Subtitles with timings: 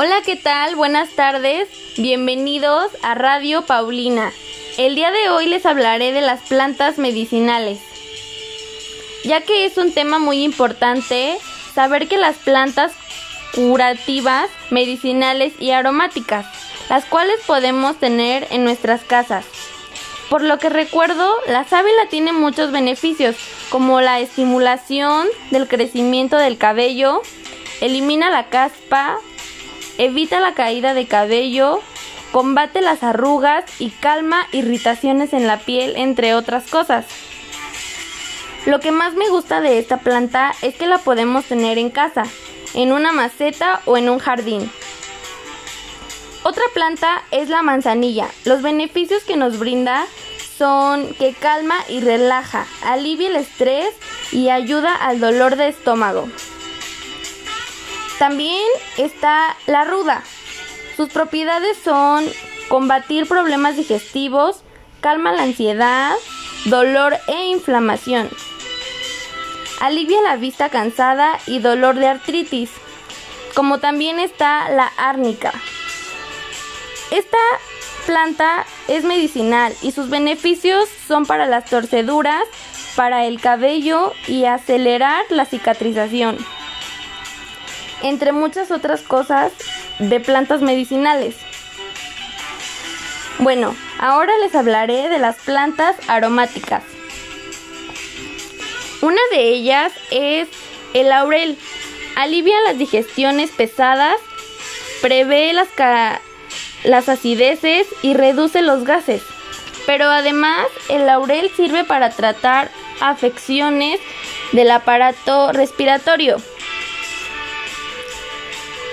[0.00, 0.76] Hola, ¿qué tal?
[0.76, 1.68] Buenas tardes.
[1.96, 4.30] Bienvenidos a Radio Paulina.
[4.76, 7.80] El día de hoy les hablaré de las plantas medicinales.
[9.24, 11.36] Ya que es un tema muy importante
[11.74, 12.92] saber que las plantas
[13.56, 16.46] curativas, medicinales y aromáticas,
[16.88, 19.46] las cuales podemos tener en nuestras casas.
[20.30, 23.34] Por lo que recuerdo, la sábila tiene muchos beneficios,
[23.68, 27.20] como la estimulación del crecimiento del cabello,
[27.80, 29.18] elimina la caspa,
[29.98, 31.80] evita la caída de cabello,
[32.32, 37.04] combate las arrugas y calma irritaciones en la piel, entre otras cosas.
[38.66, 42.24] Lo que más me gusta de esta planta es que la podemos tener en casa,
[42.74, 44.70] en una maceta o en un jardín.
[46.42, 48.28] Otra planta es la manzanilla.
[48.44, 50.06] Los beneficios que nos brinda
[50.56, 53.94] son que calma y relaja, alivia el estrés
[54.32, 56.28] y ayuda al dolor de estómago.
[58.18, 60.22] También está la ruda.
[60.96, 62.26] Sus propiedades son
[62.68, 64.62] combatir problemas digestivos,
[65.00, 66.16] calma la ansiedad,
[66.64, 68.28] dolor e inflamación.
[69.80, 72.70] Alivia la vista cansada y dolor de artritis.
[73.54, 75.52] Como también está la árnica.
[77.12, 77.38] Esta
[78.06, 82.42] planta es medicinal y sus beneficios son para las torceduras,
[82.96, 86.38] para el cabello y acelerar la cicatrización
[88.02, 89.52] entre muchas otras cosas
[89.98, 91.36] de plantas medicinales.
[93.38, 96.82] Bueno, ahora les hablaré de las plantas aromáticas.
[99.00, 100.48] Una de ellas es
[100.92, 101.56] el laurel.
[102.16, 104.16] Alivia las digestiones pesadas,
[105.00, 105.68] prevé las,
[106.82, 109.22] las acideces y reduce los gases.
[109.86, 114.00] Pero además el laurel sirve para tratar afecciones
[114.52, 116.38] del aparato respiratorio.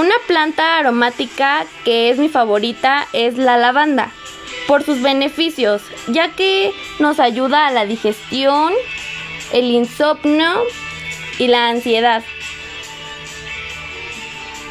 [0.00, 4.10] Una planta aromática que es mi favorita es la lavanda,
[4.66, 8.72] por sus beneficios, ya que nos ayuda a la digestión,
[9.52, 10.64] el insomnio
[11.38, 12.22] y la ansiedad.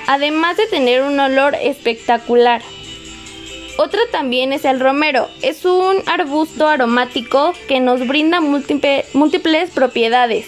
[0.07, 2.63] Además de tener un olor espectacular.
[3.77, 5.29] Otra también es el romero.
[5.43, 10.47] Es un arbusto aromático que nos brinda múltiples propiedades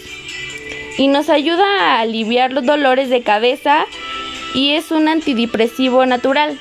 [0.97, 3.85] y nos ayuda a aliviar los dolores de cabeza
[4.53, 6.57] y es un antidepresivo natural.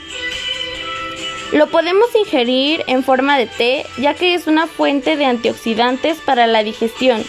[1.52, 6.46] Lo podemos ingerir en forma de té ya que es una fuente de antioxidantes para
[6.46, 7.24] la digestión.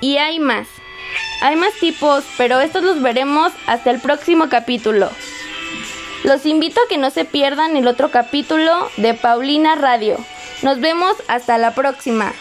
[0.00, 0.68] Y hay más.
[1.42, 5.10] Hay más tipos, pero estos los veremos hasta el próximo capítulo.
[6.24, 10.16] Los invito a que no se pierdan el otro capítulo de Paulina Radio.
[10.62, 12.32] Nos vemos hasta la próxima.